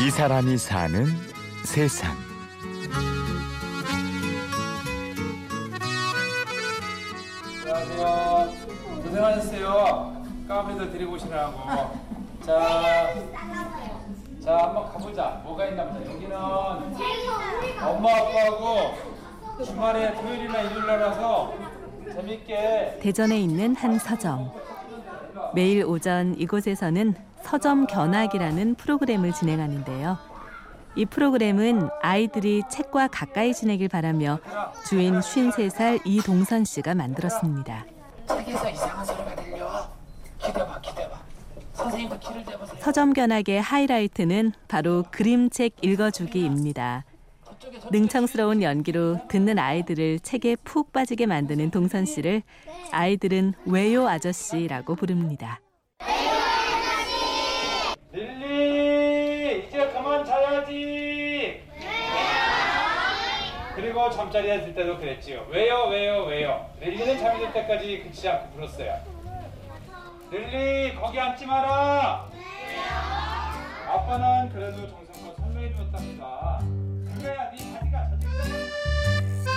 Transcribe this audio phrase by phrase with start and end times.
[0.00, 1.06] 이 사람이 사는
[1.64, 2.16] 세상.
[7.66, 8.52] 안녕하세요.
[9.02, 10.22] 고생하셨어요.
[10.46, 11.58] 까메도 드리고 오시느라고.
[12.46, 13.12] 자,
[14.40, 15.40] 자 한번 가보자.
[15.42, 16.12] 뭐가 있나 보자.
[16.12, 16.36] 여기는
[17.82, 21.54] 엄마 아빠하고 주말에 토요일이나 일요일 날라서
[22.14, 24.52] 재밌게 대전에 있는 한 서점.
[25.54, 30.18] 매일 오전 이곳에서는 서점 견학이라는 프로그램을 진행하는데요.
[30.96, 34.38] 이 프로그램은 아이들이 책과 가까이 지내길 바라며
[34.86, 37.86] 주인 53살 이동선 씨가 만들었습니다.
[38.28, 39.88] 책에서 이상한 소리가 들려.
[40.38, 41.18] 기대봐, 기대봐.
[41.72, 42.80] 선생님도 귀를 대보세요.
[42.80, 47.06] 서점 견학의 하이라이트는 바로 그림책 읽어주기입니다.
[47.90, 52.42] 능청스러운 연기로 듣는 아이들을 책에 푹 빠지게 만드는 동선 씨를
[52.92, 55.60] 아이들은 왜요 아저씨라고 부릅니다.
[58.10, 61.62] 릴리 이제 그만 자야지.
[63.74, 65.46] 그리고 잠자리 했을 때도 그랬지요.
[65.50, 66.70] 왜요, 왜요, 왜요.
[66.80, 68.98] 릴리는 잠이 들 때까지 그치지 않고 불었어요.
[70.30, 72.28] 릴리 거기 앉지 마라.
[73.86, 76.60] 아빠는 그래도 정성껏 설명해 주었답니다.
[77.14, 79.50] 그거야 네 젖었어.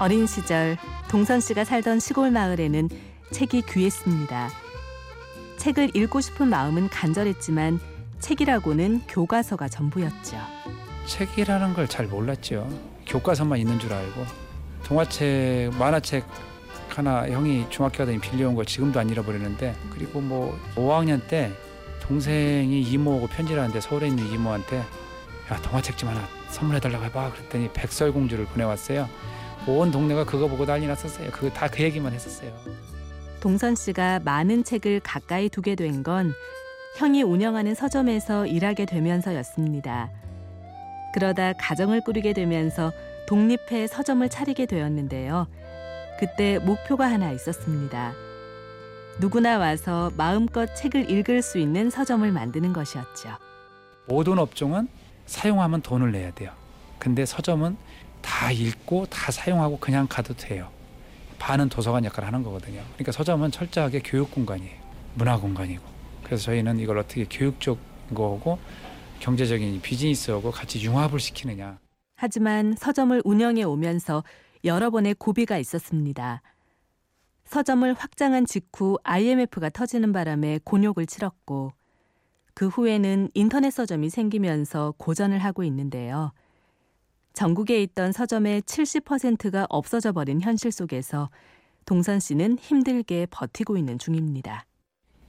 [0.00, 0.76] 어린 시절
[1.14, 2.88] 동선 씨가 살던 시골 마을에는
[3.30, 4.50] 책이 귀했습니다.
[5.58, 7.78] 책을 읽고 싶은 마음은 간절했지만
[8.18, 10.36] 책이라고는 교과서가 전부였죠.
[11.06, 12.68] 책이라는 걸 잘 몰랐죠.
[13.06, 14.26] 교과서만 있는 줄 알고
[14.82, 16.24] 동화책, 만화책
[16.88, 21.52] 하나 형이 중학교 가더니 빌려온 걸 지금도 안 잃어버리는데 그리고 뭐 5학년 때
[22.02, 28.46] 동생이 이모하고 편지를 하는데 서울에 있는 이모한테 야 동화책 좀 하나 선물해달라고 해봐 그랬더니 백설공주를
[28.46, 29.08] 보내왔어요.
[29.66, 31.30] 온 동네가 그거 보고 난리 났었어요.
[31.30, 32.52] 그거 다그 얘기만 했었어요.
[33.40, 36.32] 동선 씨가 많은 책을 가까이 두게 된 건
[36.98, 40.10] 형이 운영하는 서점에서 일하게 되면서였습니다.
[41.12, 42.92] 그러다 가정을 꾸리게 되면서
[43.26, 45.46] 독립해 서점을 차리게 되었는데요.
[46.20, 48.12] 그때 목표가 하나 있었습니다.
[49.20, 53.30] 누구나 와서 마음껏 책을 읽을 수 있는 서점을 만드는 것이었죠.
[54.06, 54.88] 모든 업종은
[55.26, 56.50] 사용하면 돈을 내야 돼요.
[56.98, 57.76] 근데 서점은
[58.24, 60.70] 다 읽고 다 사용하고 그냥 가도 돼요.
[61.38, 62.82] 반은 도서관 역할을 하는 거거든요.
[62.94, 64.82] 그러니까 서점은 철저하게 교육 공간이에요.
[65.14, 65.82] 문화 공간이고.
[66.24, 67.78] 그래서 저희는 이걸 어떻게 교육적
[68.14, 68.58] 거고
[69.20, 71.78] 경제적인 비즈니스하고 같이 융합을 시키느냐.
[72.16, 74.24] 하지만 서점을 운영해 오면서
[74.64, 76.40] 여러 번의 고비가 있었습니다.
[77.44, 81.72] 서점을 확장한 직후 IMF가 터지는 바람에 곤욕을 치렀고
[82.54, 86.32] 그 후에는 인터넷 서점이 생기면서 고전을 하고 있는데요.
[87.34, 91.30] 전국에 있던 서점의 70%가 없어져 버린 현실 속에서
[91.84, 94.64] 동선 씨는 힘들게 버티고 있는 중입니다.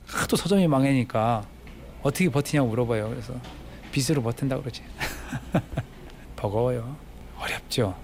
[0.06, 1.46] 하도 서점이 망하니까
[2.04, 3.10] 어떻게 버티냐고 물어봐요.
[3.10, 3.34] 그래서
[3.92, 4.84] 빚으로 버틴다 그러지.
[6.38, 6.96] 버거워요.
[7.40, 7.98] 어렵죠.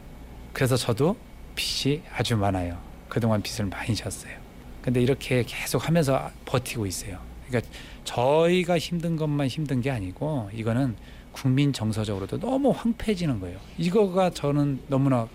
[0.51, 1.15] 그래서 저도
[1.55, 2.81] 빚이 아주 많아요.
[3.07, 4.35] 그동안 빚을 많이 졌어요.
[4.81, 7.19] 근데 이렇게 계속 하면서 버티고 있어요.
[7.47, 7.71] 그러니까
[8.03, 10.95] 저희가 힘든 것만 힘든 게 아니고 이거는
[11.31, 13.59] 국민 정서적으로도 너무 황폐해지는 거예요.
[13.77, 15.27] 이거가 저는 너무나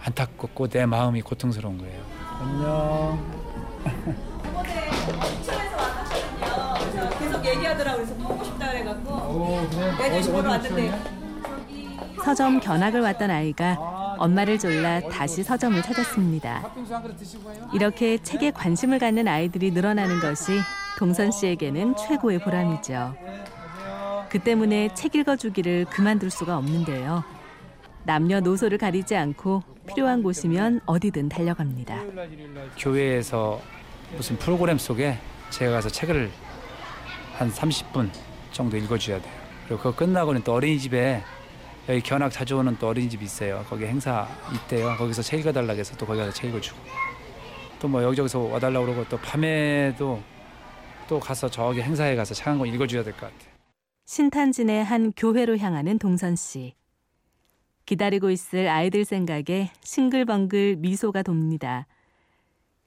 [0.00, 2.02] 안타깝고 내 마음이 고통스러운 거예요.
[2.40, 3.18] 안녕.
[4.42, 4.90] 저번에
[5.40, 6.78] 시청에서 왔었거든요.
[6.90, 9.68] 그래서 계속 얘기하더라고 그래서 보고 싶다 그래갖고
[9.98, 11.18] 내년 보러 왔는데
[12.24, 16.70] 서점 견학을 왔던 아이가 엄마를 졸라 다시 서점을 찾았습니다.
[17.72, 20.58] 이렇게 책에 관심을 갖는 아이들이 늘어나는 것이
[20.98, 23.14] 동선 씨에게는 최고의 보람이죠.
[24.30, 27.24] 그 때문에 책 읽어주기를 그만둘 수가 없는데요.
[28.04, 32.02] 남녀노소를 가리지 않고 필요한 곳이면 어디든 달려갑니다.
[32.78, 33.60] 교회에서
[34.16, 35.18] 무슨 프로그램 속에
[35.50, 36.30] 제가 가서 책을
[37.36, 38.10] 한 30분
[38.52, 39.32] 정도 읽어줘야 돼요.
[39.66, 41.22] 그리고 그거 끝나고는 또 어린이집에
[41.88, 43.64] 여기 견학 자주 오는 또 어린이집 있어요.
[43.68, 44.94] 거기 행사 있대요.
[44.96, 46.78] 거기서 책 읽어달라고 해서 또 거기 가서 책 읽어주고
[47.80, 50.20] 또 뭐 여기저기서 와달라고 그러고 또 밤에도
[51.08, 53.57] 또 가서 저기 행사에 가서 책 한 권 읽어줘야 될 것 같아요.
[54.08, 56.72] 신탄진의 한 교회로 향하는 동선 씨.
[57.84, 61.86] 기다리고 있을 아이들 생각에 싱글벙글 미소가 돕니다.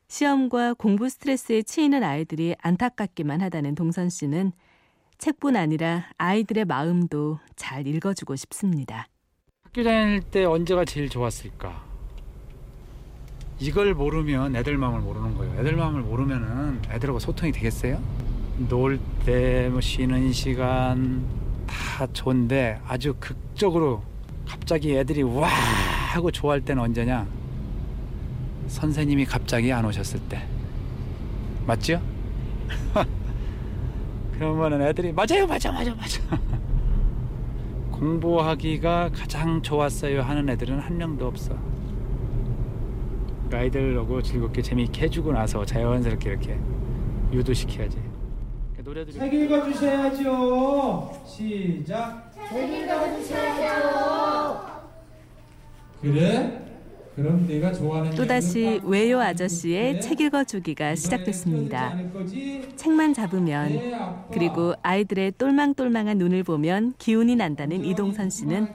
[0.07, 4.51] 시험과 공부 스트레스에 치이는 아이들이 안타깝기만 하다는 동선 씨는
[5.19, 9.07] 책뿐 아니라 아이들의 마음도 잘 읽어주고 싶습니다.
[9.61, 11.85] 학교 다닐 때 언제가 제일 좋았을까?
[13.59, 15.59] 이걸 모르면 애들 마음을 모르는 거예요.
[15.59, 18.30] 애들 마음을 모르면은 애들하고 소통이 되겠어요?
[18.57, 21.23] 놀 때, 뭐 쉬는 시간
[21.67, 24.03] 다 좋은데 아주 극적으로
[24.47, 27.25] 갑자기 애들이 와 하고 좋아할 때는 언제냐?
[28.67, 30.45] 선생님이 갑자기 안 오셨을 때.
[31.65, 32.01] 맞죠?
[34.33, 36.21] 그러면은 애들이 맞아요, 맞아, 맞아, 맞아.
[37.91, 41.55] 공부하기가 가장 좋았어요 하는 애들은 한 명도 없어.
[43.49, 46.57] 그 아이들하고 즐겁게 재미있게 해주고 나서 자연스럽게 이렇게
[47.31, 48.10] 유도시켜야지.
[48.81, 51.23] 그 노래들이 책 읽어주셔야죠.
[51.27, 52.31] 시작.
[52.49, 54.61] 책 읽어주셔야죠.
[56.01, 56.57] 그래?
[57.15, 60.01] 그럼 내가 좋아하는 또다시 외요 딱 아저씨의 그래?
[60.01, 61.95] 책 읽어주기가 시작됐습니다.
[62.75, 63.93] 책만 잡으면 네.
[64.33, 68.67] 그리고 아이들의 똘망똘망한 눈을 보면 기운이 난다는 이동선 씨는.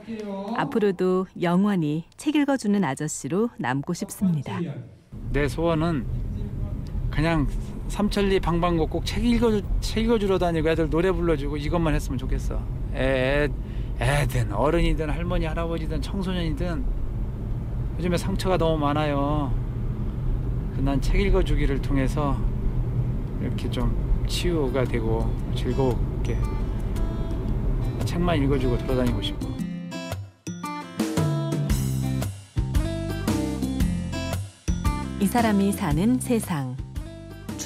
[0.55, 4.57] 앞으로도 영원히 책 읽어주는 아저씨로 남고 싶습니다.
[5.33, 6.05] 내 소원은
[7.09, 7.47] 그냥
[7.87, 12.61] 삼천리 방방곡 꼭책 읽어 책 읽어주러 다니고 애들 노래 불러주고 이것만 했으면 좋겠어.
[12.93, 13.47] 애,
[13.99, 16.85] 애든 어른이든 할머니 할아버지든 청소년이든
[17.97, 19.51] 요즘에 상처가 너무 많아요.
[20.77, 22.37] 난 책 읽어주기를 통해서
[23.41, 23.95] 이렇게 좀
[24.27, 26.37] 치유가 되고 즐겁게
[28.05, 29.47] 책만 읽어주고 돌아다니고 싶어.
[35.19, 36.76] 이 사람이 사는 세상.